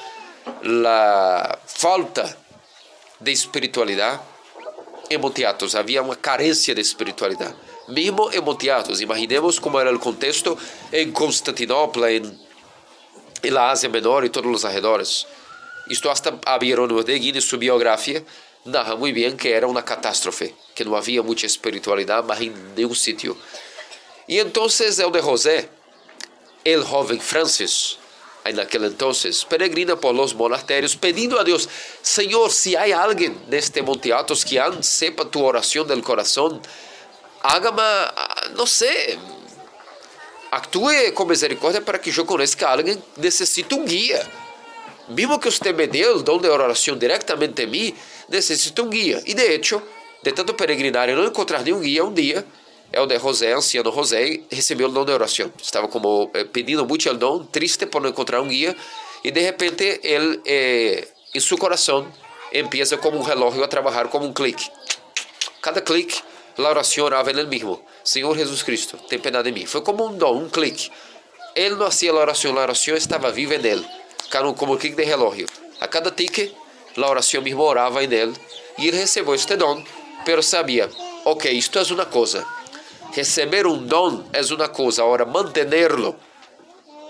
[0.45, 2.37] a falta
[3.19, 4.21] de espiritualidade
[5.09, 5.75] em Monte Athos.
[5.75, 7.55] Havia uma carência de espiritualidade.
[7.87, 10.57] Mesmo em Monte Athos, imaginemos como era o contexto
[10.91, 12.39] em Constantinopla, em,
[13.41, 15.25] em Ásia Menor e todos os arredores.
[15.87, 18.25] Isto hasta Abierônimo de Guinness, sua biografia,
[18.65, 22.95] narra muito bem que era uma catástrofe, que não havia muita espiritualidade, mas em nenhum
[22.95, 23.37] sítio.
[24.27, 25.69] E então, el de José,
[26.63, 27.99] el jovem Francis,
[28.43, 31.69] en aquel entonces, peregrina por los monasterios, pedindo a Deus,
[32.01, 36.59] Senhor, se há alguém neste Monte Athos que sepa tu oração del coração,
[37.43, 37.81] hágame,
[38.55, 39.19] não sei,
[40.49, 44.44] actue com misericórdia para que eu conheça alguém necessita um guia
[45.09, 47.93] mesmo que você me dê o dom de oração diretamente a mim,
[48.27, 49.21] necessito um guia.
[49.25, 49.81] E de hecho,
[50.23, 52.45] de tanto peregrinar e não encontrar nenhum guia, um dia,
[52.91, 55.51] é o de José, anciano José, recebeu o dom de oração.
[55.61, 58.75] Estava como eh, pedindo muito o dom, triste por não encontrar um guia,
[59.23, 62.07] e de repente ele, eh, em seu coração,
[62.53, 64.69] empieza como um relógio a trabalhar como um clique.
[65.61, 66.21] Cada clique,
[66.57, 67.81] a oração orava ele mesmo.
[68.03, 69.65] Senhor Jesus Cristo, tem pena de mim.
[69.65, 70.89] Foi como um dom, um clique.
[71.55, 73.85] Ele não fazia a oração, a oração estava viva nele
[74.55, 75.47] como clique de relógio.
[75.79, 76.53] A cada tique,
[76.95, 78.33] a oração mesmo orava em ele
[78.77, 79.83] e ele recebeu este dom,
[80.25, 80.89] pero sabia,
[81.23, 82.45] ok, isto é uma coisa.
[83.11, 86.15] Receber um dom é uma coisa, agora mantenerlo,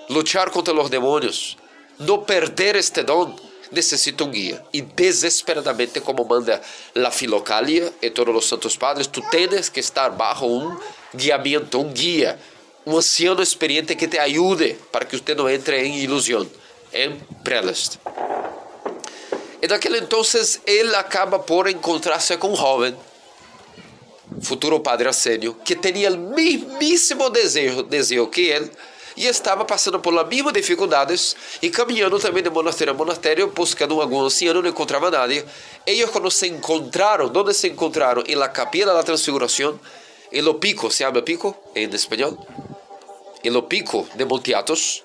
[0.10, 1.58] lutar contra os demônios,
[2.00, 3.36] não perder este dom,
[3.72, 4.64] necessita um guia.
[4.72, 6.62] E desesperadamente, como manda
[6.96, 10.78] a Filocalia e todos os santos padres, tu tens que estar bajo um
[11.16, 12.38] guiamento, um guia,
[12.86, 16.48] um anciano experiente que te ajude para que você não entre em ilusão
[16.96, 18.00] em Prelest.
[19.62, 22.96] E naquele entonces ele acaba por encontrar-se com um jovem,
[24.42, 28.72] futuro padre Arsenio, que tinha o mesmíssimo desejo, desejo que ele
[29.18, 34.02] e estava passando por as mesmas dificuldades e caminhando também de monastério a monastério, buscando
[34.02, 35.44] algum anciano, não encontrava nadie.
[35.88, 38.24] Eles quando se encontraram, onde se encontraram?
[38.28, 39.80] Em la capilla da transfiguração,
[40.32, 42.46] em lo pico, se chama pico em espanhol?
[43.44, 45.05] Em lo pico de Monte Athos,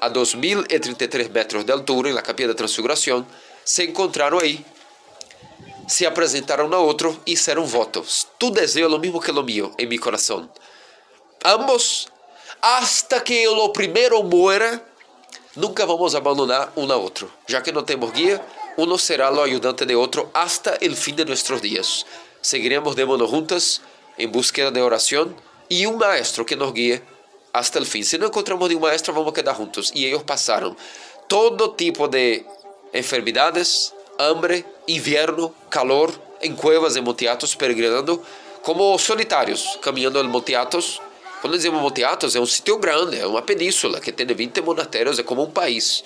[0.00, 3.26] a 2.033 metros de altura, na Capilla da Transfiguração,
[3.64, 4.64] se encontraram aí,
[5.86, 8.26] se apresentaram a outro e fizeram votos.
[8.38, 10.48] Tu desejo o mesmo que o meu em meu coração.
[11.44, 12.08] Ambos,
[12.62, 14.82] hasta que o primeiro muera,
[15.56, 17.30] nunca vamos abandonar um a outro.
[17.46, 18.40] Já que não temos guia,
[18.78, 22.06] um será o ajudante de outro hasta o fim de nossos dias.
[22.42, 23.80] Seguiremos de mano juntas
[24.18, 25.34] em busca de oração
[25.68, 27.02] e um maestro que nos guie
[27.52, 28.04] hasta el fin.
[28.04, 29.90] Si no encontramos de un maestro, vamos a quedar juntos.
[29.94, 30.76] Y ellos pasaron
[31.28, 32.44] todo tipo de
[32.92, 38.22] enfermedades, hambre, inverno, calor, em cuevas, em Monte Athos, peregrinando,
[38.62, 41.00] como solitários, caminhando no Monte Athos.
[41.40, 45.18] Quando dizemos Monte Athos, é um sítio grande, é uma península que tem 20 monastérios,
[45.18, 46.04] é como um país.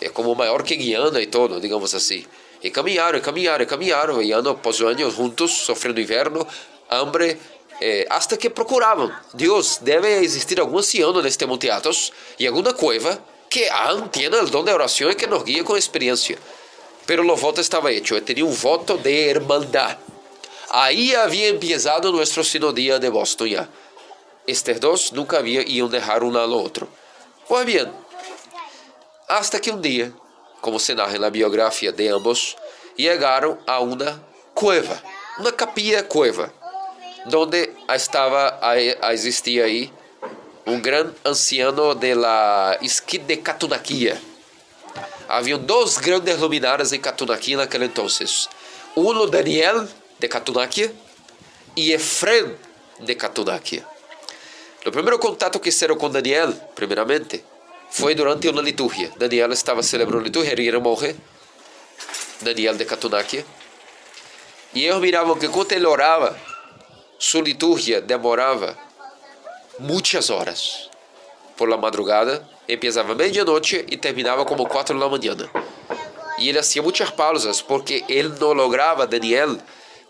[0.00, 2.24] É como maior que Guiana e todo, digamos assim.
[2.62, 6.46] E caminharam, caminharam, caminharam, e ano após ano juntos, sofrendo inverno,
[6.90, 7.38] hambre,
[7.80, 9.10] eh, hasta que procuravam.
[9.32, 13.68] Deus, deve existir algum anciano neste Monte Athos e alguma cueva que
[14.12, 16.38] tenha o dom de oração e que nos guie com experiência.
[17.06, 19.98] Pero o voto estava hecho, eu tinha um voto de hermandad.
[20.70, 23.68] Aí havia empiezado nosso sinodia de Boston já.
[24.46, 26.88] Estes dois nunca haviam iam deixar um ao outro.
[27.48, 27.90] Pois bem,
[29.28, 30.12] hasta que um dia,
[30.60, 32.56] como se narra na biografia de ambos,
[32.96, 34.22] chegaram a uma
[34.54, 35.02] cueva,
[35.38, 36.52] uma capilla cueva,
[37.26, 39.92] onde estava a existir aí
[40.66, 44.20] um grande anciano de la de Catunaquia.
[45.28, 48.48] Havia dois grandes luminares em Catunaquia naquele entonces.
[48.96, 49.86] Um Daniel
[50.18, 50.92] de Catunaquia
[51.76, 52.56] e Efrem
[52.98, 53.84] de Catunaquia.
[54.84, 57.44] O primeiro contato que fizeram com Daniel, primeiramente,
[57.90, 59.10] foi durante uma liturgia.
[59.16, 61.16] Daniel estava celebrando liturgia, ele ia morrer.
[62.40, 63.44] Daniel de Catunaquia.
[64.74, 66.38] E eles miravam que quando ele orava,
[67.22, 68.78] sua liturgia demorava
[69.78, 70.88] muitas horas.
[71.54, 75.36] Por la madrugada, começava meia-noite e terminava como quatro da manhã.
[76.38, 79.58] E ele fazia muitas pausas, porque ele não lograva, Daniel,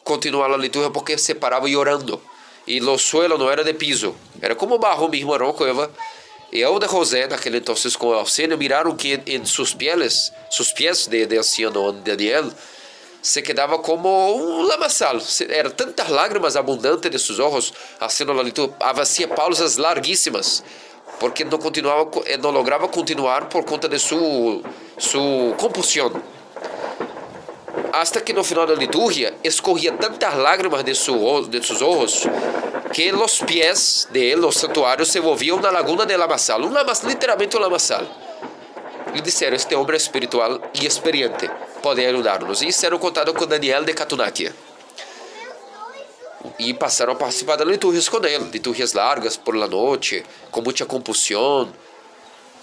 [0.04, 2.22] continuar a liturgia porque se parava orando.
[2.64, 5.90] E o suelo não era de piso, era como barro mesmo, era uma cueva.
[6.52, 11.08] E eu de José, naquele entonces com auxílio, miraram que em seus pés, seus pés
[11.08, 12.52] de, de anciano Daniel,
[13.22, 15.18] se quedava como um lamaçal.
[15.48, 20.62] Eram tantas lágrimas abundantes de seus olhos, haciendo a liturgia, havia pausas larguíssimas,
[21.18, 24.62] porque não continuava, eh, não lograva continuar por conta de sua,
[24.98, 26.22] sua compulsão.
[27.92, 32.26] Hasta que no final da liturgia escorria tantas lágrimas de, su, de seus olhos
[32.92, 37.08] que os pés de ele, os santuários, se envolviam na laguna de lamaçal, um lamaçal,
[37.08, 38.04] literalmente um lamaçal.
[39.14, 41.50] E disseram: Este homem é espiritual e experiente
[41.82, 42.62] podem ajudar-nos.
[42.62, 44.54] E era contado com Daniel de Catunaquia.
[46.58, 50.86] E passaram a participar das liturgias com ele, liturgias largas por la noite, com muita
[50.86, 51.72] compulsão.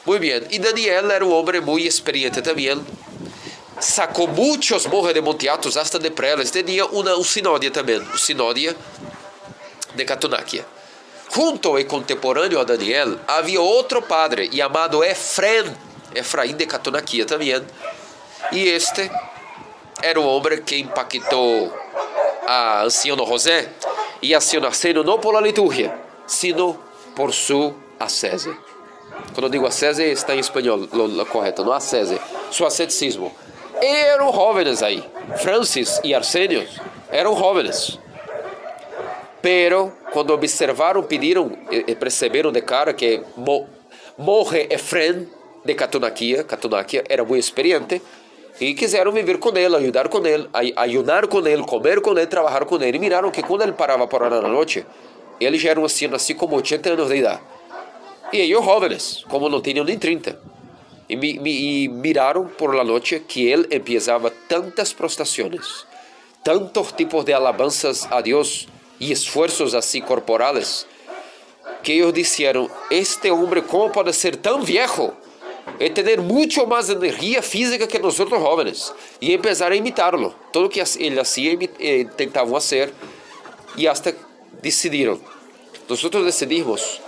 [0.06, 0.42] Muito bem.
[0.50, 2.84] E Daniel era um homem muito experiente também.
[3.80, 6.50] Sacou muitos morros de Monteatos hasta de prelas.
[6.50, 8.76] Tinha uma, um sinódia também, o sinódia
[9.94, 10.66] de Catunaquia.
[11.34, 15.76] Junto e contemporâneo a Daniel, havia outro padre chamado Efraim,
[16.16, 17.62] Efraim de Catunaquia também,
[18.52, 19.10] e este
[20.02, 21.74] era o homem que impactou
[22.48, 23.70] a anciano José
[24.22, 26.80] e a anciano Arsenio não por la liturgia, sino
[27.16, 28.56] por su ascese.
[29.34, 32.20] Quando digo ascese, está em espanhol, lo, correto, não ascese,
[32.52, 33.36] su asceticismo.
[33.82, 35.04] Eram jovens aí,
[35.38, 36.68] Francis e Arsenio
[37.10, 38.00] eram jovens.
[39.42, 43.24] Pero, quando observaram, pediram e perceberam de cara que
[44.18, 45.30] morre Efrem
[45.68, 48.02] de Catunaquia, Catunaquia era muito experiente,
[48.60, 52.66] e quiseram viver com ele, ajudar com ele, ayunar com ele, comer com ele, trabalhar
[52.66, 52.98] com ele.
[52.98, 54.84] E miraram que quando ele parava por orar na noite,
[55.40, 57.42] ele já era um anciano assim como 80 anos de idade.
[58.34, 60.40] E eles jovens, como não tinham nem 30.
[61.08, 61.40] E, mi,
[61.84, 65.86] e miraram por la noite que ele empiezava tantas prostrações,
[66.44, 68.68] tantos tipos de alabanças a Deus
[69.00, 70.88] e esforços assim corporais,
[71.84, 75.14] que eles disseram: Este homem, como pode ser tão viejo?
[75.80, 80.34] É ter muito mais energia física que nós outros jovens e começar a imitá-lo.
[80.52, 82.94] Tudo que ele fazia, eh, tentavam fazer
[83.76, 84.16] e até
[84.62, 85.20] decidiram.
[85.88, 87.02] Nós decidimos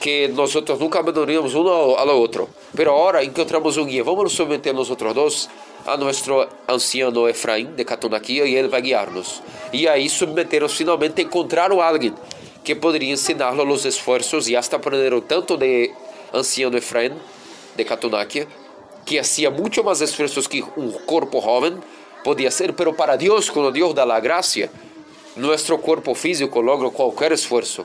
[0.00, 2.48] que nós nunca abandonaríamos um ao outro.
[2.72, 4.02] Mas agora encontramos um guia.
[4.02, 5.48] Vamos nos submeter nós dois
[5.86, 9.42] a nosso anciano Efraim de Catonaquia e ele vai guiar-nos.
[9.72, 12.14] E aí submeteram finalmente encontraram alguém
[12.62, 15.90] que poderia ensinar-los os esforços e até aprenderam tanto de
[16.32, 17.12] anciano Efraim
[17.76, 18.46] de Catunaquia,
[19.04, 21.80] que hacía mucho más esfuerzos que un cuerpo joven
[22.24, 24.70] podía hacer, pero para Dios, cuando Dios da la gracia,
[25.36, 27.84] nuestro cuerpo físico logra cualquier esfuerzo.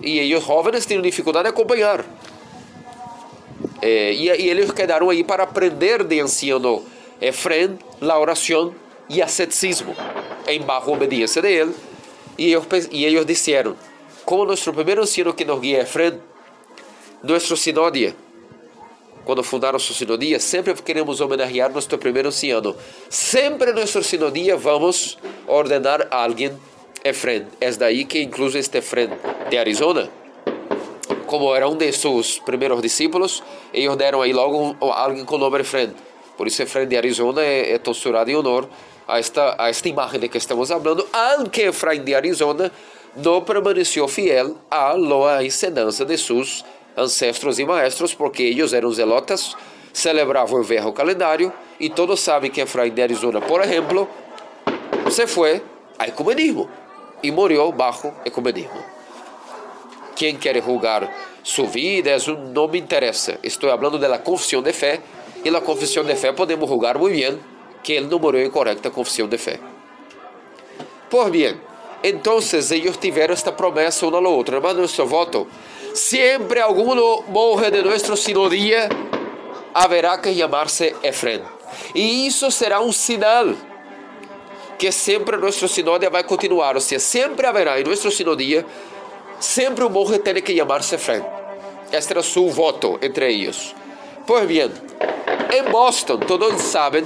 [0.00, 2.04] Y ellos jóvenes tienen dificultad de acompañar.
[3.80, 6.82] Eh, y, y, ellos quedaron ahí para aprender de anciano
[7.20, 8.72] Efren la oración
[9.08, 9.94] y ascetismo,
[10.46, 11.74] en bajo obediencia de él.
[12.36, 13.76] Y ellos, y ellos dijeron,
[14.24, 16.20] como nuestro primer anciano que nos guía Efren,
[17.22, 18.14] nuestro sinodía,
[19.28, 22.74] quando fundaram sua sinodia, sempre queremos homenagear nosso primeiro anciano.
[23.10, 26.58] Sempre em nossa sinodia vamos ordenar a alguém
[27.04, 27.44] Efren.
[27.60, 29.10] É daí que incluso este Efren
[29.50, 30.08] de Arizona,
[31.26, 33.42] como era um de seus primeiros discípulos,
[33.74, 35.92] eles deram aí logo um, alguém com o nome Efren.
[36.34, 38.66] Por isso Efraim de Arizona é, é torturado em honor
[39.06, 42.72] a esta, a esta imagem de que estamos falando, aunque Efraim de Arizona
[43.14, 46.64] não permaneceu fiel a la enseñanza de seus
[46.98, 49.56] ancestros e maestros, porque eles eram zelotas,
[49.92, 54.08] celebravam o velho calendário, e todos sabem que Efraim de Arizona, por exemplo,
[55.10, 55.62] se foi
[55.98, 56.68] a ecumenismo
[57.22, 58.82] e morreu bajo ecumenismo.
[60.14, 61.08] Quem quer julgar
[61.42, 63.38] sua vida, isso não me interessa.
[63.42, 65.00] Estou falando da confissão de fé,
[65.44, 67.38] e na confissão de fé podemos julgar muito bem
[67.82, 69.60] que ele não morreu em correta confissão de fé.
[71.08, 71.58] Por bem,
[72.02, 74.60] então eles tiveram esta promessa um ao outro.
[74.62, 75.46] Mas nosso voto,
[75.98, 76.94] sempre algum
[77.28, 78.88] monge de nosso sinodia
[79.74, 81.42] haverá que chamar-se Efrem.
[81.94, 83.46] E isso será um sinal
[84.78, 86.76] que sempre nosso sinódia vai continuar.
[86.76, 88.64] Ou seja, sempre haverá em nosso sinodia,
[89.40, 91.22] sempre um monge tem que chamar-se Efrem.
[91.92, 93.74] Este era seu voto entre eles.
[94.26, 94.70] Pois bem,
[95.52, 97.04] em Boston, todos sabem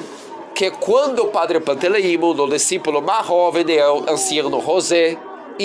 [0.54, 5.16] que quando o padre Panteleimo, o discípulo mais jovem de anciano José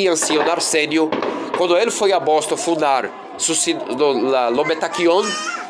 [0.03, 1.09] e anciano Arsênio,
[1.57, 5.23] quando ele foi a Boston fundar o Metaquion,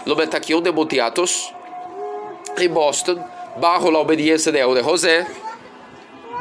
[0.06, 1.54] o Metaquion de Montiatos,
[2.58, 3.24] em Boston,
[3.58, 5.26] bajo a obediência de, de José,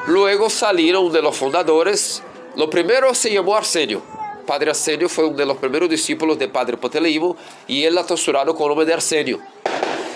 [0.09, 2.23] luego salieron de los fundadores,
[2.57, 4.03] lo primero se llamó Arsenio.
[4.47, 7.37] Padre Arsenio foi um dos primeiros discípulos de Padre Panteleimo
[7.69, 9.43] e ele torturado com o nome de Arsenio.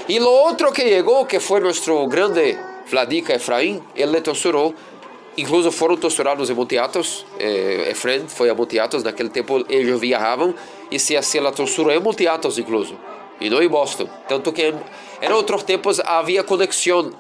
[0.08, 2.56] E o outro que chegou, que foi nosso grande
[2.86, 4.74] Vladica Efraim, ele torturou.
[5.36, 7.24] Incluso foram torturados em Monteatos.
[7.38, 10.54] Eh, Efraim foi a Monteatos, naquele tempo eles viajavam
[10.90, 12.98] e se hacía a tortura em Monteatos, incluso,
[13.40, 14.08] e não em Boston.
[14.28, 14.74] Tanto que
[15.22, 17.12] em outros tempos havia conexão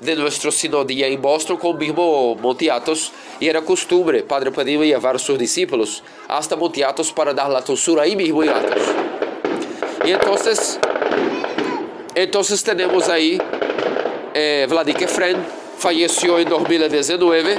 [0.00, 5.18] de nosso sinodia em Boston com o mesmo Monteatos e era costume, Padre Padilha levar
[5.20, 8.82] seus discípulos hasta Monteatos para dar a tortura aí mesmo em Atos.
[10.04, 10.34] E então
[12.16, 12.42] então
[12.76, 13.38] temos aí
[14.34, 14.66] eh,
[15.04, 15.36] Efren,
[15.82, 17.56] faleceu em 2019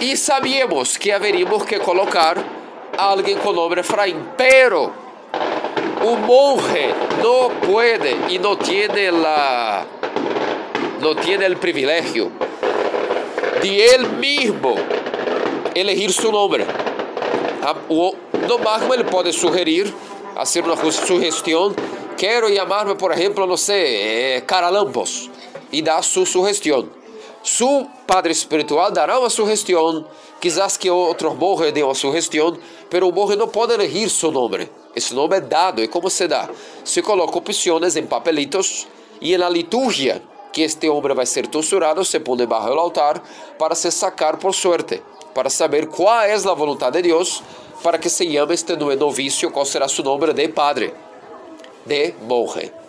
[0.00, 2.38] e sabíamos que haveríamos que colocar
[2.96, 4.90] alguém com nome Efraim, pero
[6.02, 9.84] o monge não pode e não tem la
[11.02, 12.32] não tem o privilégio
[13.60, 14.74] de ele mesmo
[15.74, 16.64] elegir seu nome.
[18.48, 19.92] No máximo ele pode sugerir,
[20.34, 21.74] fazer uma sugestão
[22.16, 25.30] quero chamar-me, por exemplo, não sei, eh, Caralampos,
[25.72, 26.88] e dar sua sugestão.
[27.42, 30.04] Su padre espiritual dará uma sugestão,
[30.40, 32.58] quizás que outro monge dê uma sugestão,
[32.92, 34.68] mas o monge não pode elegir seu nome.
[34.94, 36.50] Esse nome é dado, e como se dá?
[36.84, 38.86] Se coloca opções em papelitos
[39.20, 43.22] e na liturgia que este homem vai ser torturado, se põe debaixo do altar
[43.58, 45.02] para se sacar por sorte,
[45.32, 47.42] para saber qual é a vontade de Deus,
[47.82, 50.92] para que se llame este novicio, qual será seu nome de padre
[51.86, 52.79] de monje.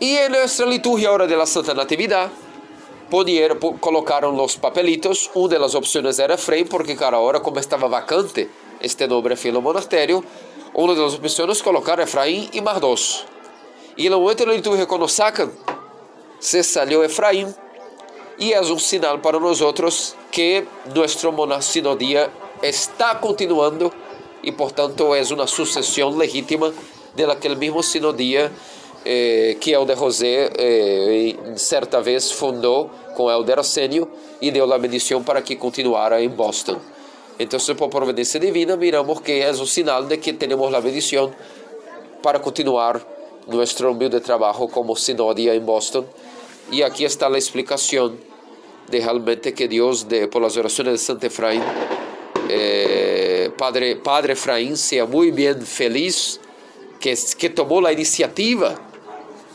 [0.00, 2.30] Y en nuestra liturgia hora de la Santa Natividad,
[3.10, 7.88] ponieron, colocaron los papelitos, una de las opciones era Efraín, porque cada hora como estaba
[7.88, 8.48] vacante
[8.80, 10.22] este nombre el monasterio,
[10.74, 13.24] una de las opciones colocar Efraín y más dos.
[13.96, 15.52] Y en el momento de la liturgia cuando sacan,
[16.38, 17.52] se salió Efraín,
[18.38, 22.30] y es un sinal para nosotros que nuestro monasinodia
[22.62, 23.92] está continuando
[24.42, 26.70] y por tanto es una sucesión legítima
[27.16, 28.52] daquele mesmo sinodia
[29.04, 34.08] eh, que Helder José eh, certa vez fundou com Helder Arsenio
[34.40, 36.78] e deu a bendição para que continuara em Boston.
[37.38, 41.32] Então, por providência divina, miramos que é um sinal de que temos a bendição
[42.22, 43.00] para continuar
[43.46, 46.04] nosso humilde trabalho como sinodia em Boston.
[46.70, 48.16] E aqui está a explicação
[48.88, 51.62] de realmente que Deus, de, por as orações de Santo Efraim,
[52.50, 56.40] eh, Padre, Padre Efraim, seja muito bem feliz
[57.00, 58.87] que, que tomou a iniciativa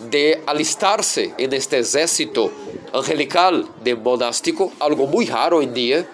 [0.10, 2.51] de alistar-se neste exército
[2.93, 6.10] angelical de monástico, algo muito raro hoje em dia.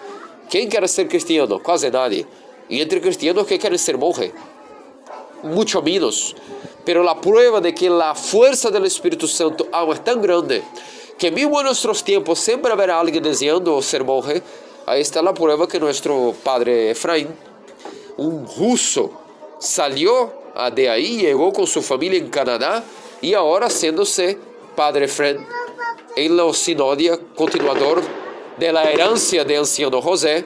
[0.49, 1.59] Quem quer ser cristiano?
[1.59, 2.25] Quase nadie.
[2.69, 4.33] E entre cristianos, quem quer ser monge?
[5.43, 6.35] Muito menos.
[6.85, 10.63] Pero a prova de que a força do Espírito Santo é tão grande
[11.17, 14.41] que mesmo em nossos tempos sempre haverá alguém desejando ser monge.
[14.87, 17.27] Aí está a prova que nosso padre Efraim,
[18.17, 19.11] um russo,
[19.59, 20.39] saiu
[20.73, 22.83] de ahí llegó con su familia en Canadá
[23.21, 24.37] y ahora haciéndose
[24.75, 25.37] Padre Fred
[26.15, 28.01] en la sinodia continuador
[28.57, 30.45] de la herencia de anciano José.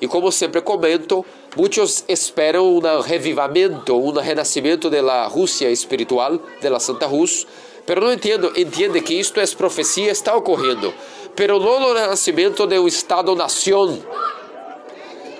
[0.00, 1.24] E como sempre comento,
[1.56, 7.46] muitos esperam um revivamento, um renascimento da Rússia espiritual, da Santa Rússia,
[7.86, 10.92] pero não entendo, entende que isto é profecia, está ocorrendo,
[11.36, 13.98] pero não o renascimento de um Estado-nação.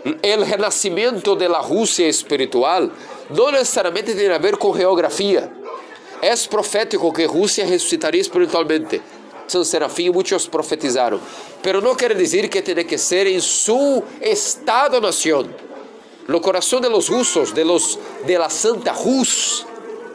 [0.04, 2.90] O renascimento da Rússia espiritual
[3.30, 5.63] não necessariamente tem a ver com geografia.
[6.22, 9.00] É profético que Rússia ressuscitaria espiritualmente.
[9.46, 11.20] São Serafim muitos profetizaram.
[11.62, 15.48] Pero não quer dizer que tem que ser em seu estado-nação.
[16.26, 19.66] No coração de los russos, de, los, de la Santa Rus,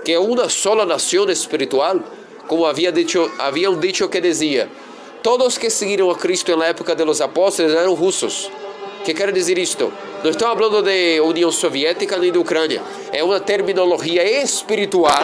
[0.03, 1.99] que é uma sola nação espiritual,
[2.47, 4.67] como havia dicho, havia um dicho que dizia:
[5.21, 8.49] todos que seguiram a Cristo na época de los apóstolos eram russos.
[9.03, 9.91] que quer dizer isto?
[10.23, 12.81] Não estou falando de União Soviética nem de Ucrânia.
[13.11, 15.23] É uma terminologia espiritual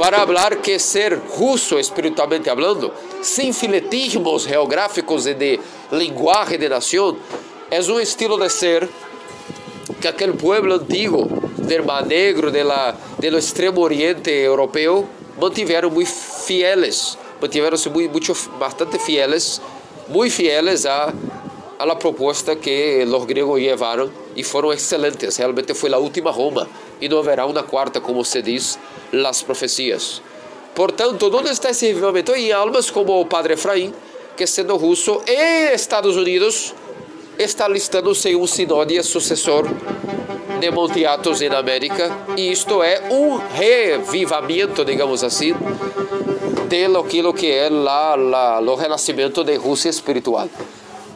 [0.00, 2.90] para falar que ser russo espiritualmente falando,
[3.20, 5.60] sem filetismos geográficos e de
[5.92, 7.18] linguagem de nação,
[7.70, 8.88] é um estilo de ser
[10.00, 11.28] que aquele pueblo antigo
[11.58, 12.96] del Mar Negro, de la,
[13.36, 15.06] extremo oriente europeu,
[15.38, 19.60] mantiveram muito fieles, mantiveram-se muito, muito, bastante fieles,
[20.08, 21.12] muito fieles a,
[21.88, 25.36] a proposta que os gregos levaram e foram excelentes.
[25.36, 26.68] Realmente foi a última Roma
[27.00, 28.78] e não haverá uma quarta, como se diz
[29.12, 30.20] las profecias.
[30.74, 32.34] Portanto, onde está esse avivamento?
[32.34, 33.94] Em almas como o Padre Efraim,
[34.36, 36.74] que sendo russo, e Estados Unidos
[37.38, 39.66] está listando-se um sinódia sucessor
[40.60, 45.54] de Monte Athos na América, e isto é um revivamento, digamos assim,
[46.68, 50.48] de aquilo que é la, la, o renascimento de Rússia espiritual.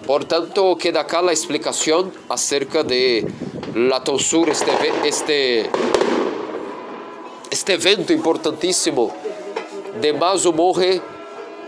[0.06, 3.26] Portanto, queda acá a explicação acerca de
[3.74, 4.70] la tonsura, este,
[5.04, 5.70] este,
[7.50, 9.12] este evento importantíssimo
[10.00, 11.00] de Maso morre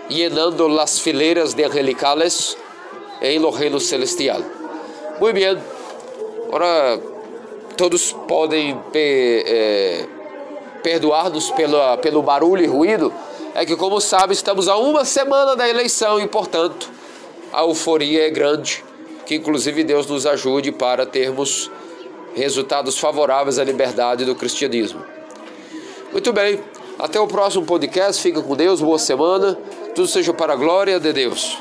[0.09, 2.57] llenando las fileiras de angelicales
[3.23, 4.43] em lo reino celestial.
[5.19, 5.59] Muito bem,
[6.49, 7.01] agora
[7.77, 10.07] todos podem eh,
[10.83, 13.13] perdoar-nos pelo, pelo barulho e ruído,
[13.55, 16.96] é que, como sabe, estamos a uma semana da eleição e, portanto,
[17.57, 18.85] a euforia é grande.
[19.25, 21.71] Que inclusive Deus nos ajude para termos
[22.35, 25.03] resultados favoráveis à liberdade do cristianismo.
[26.13, 26.61] Muito bem,
[26.99, 28.23] até o próximo podcast.
[28.23, 29.59] Fica com Deus, boa semana.
[29.95, 31.59] Tudo seja para a glória de Deus.